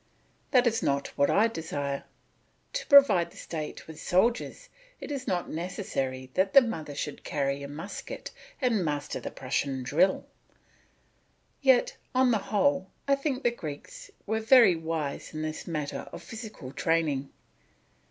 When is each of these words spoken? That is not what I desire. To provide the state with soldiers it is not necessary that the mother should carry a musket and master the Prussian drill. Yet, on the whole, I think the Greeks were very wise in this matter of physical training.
That 0.49 0.65
is 0.65 0.81
not 0.81 1.09
what 1.09 1.29
I 1.29 1.47
desire. 1.47 2.05
To 2.73 2.87
provide 2.87 3.29
the 3.29 3.37
state 3.37 3.85
with 3.85 4.01
soldiers 4.01 4.67
it 4.99 5.11
is 5.11 5.27
not 5.27 5.51
necessary 5.51 6.31
that 6.33 6.53
the 6.53 6.61
mother 6.61 6.95
should 6.95 7.23
carry 7.23 7.61
a 7.61 7.67
musket 7.67 8.31
and 8.59 8.83
master 8.83 9.19
the 9.19 9.29
Prussian 9.29 9.83
drill. 9.83 10.25
Yet, 11.61 11.97
on 12.15 12.31
the 12.31 12.39
whole, 12.49 12.89
I 13.07 13.13
think 13.13 13.43
the 13.43 13.51
Greeks 13.51 14.09
were 14.25 14.39
very 14.39 14.75
wise 14.75 15.35
in 15.35 15.43
this 15.43 15.67
matter 15.67 16.09
of 16.11 16.23
physical 16.23 16.71
training. 16.71 17.29